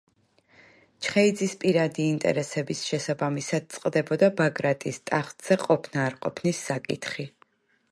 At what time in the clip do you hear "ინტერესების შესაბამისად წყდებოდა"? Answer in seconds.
2.13-4.31